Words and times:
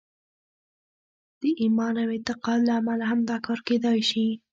د 1.41 1.43
ایمان 1.61 1.95
او 2.03 2.09
اعتقاد 2.15 2.59
له 2.67 2.73
امله 2.79 3.05
هم 3.11 3.19
دا 3.29 3.37
کار 3.45 3.59
کېدای 3.67 3.99
شي 4.09 4.27